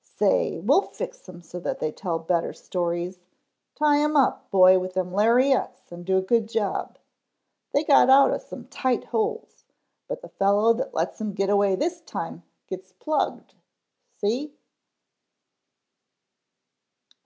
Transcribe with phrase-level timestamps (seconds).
[0.00, 3.20] "Say, we'll fix 'em so they tell better stories.
[3.74, 6.96] Tie 'em up boy with them lariats and do a good job.
[7.72, 9.66] They got out of some tight holes,
[10.08, 13.52] but the fellow that lets 'em get away this time gets plugged,
[14.16, 14.54] see."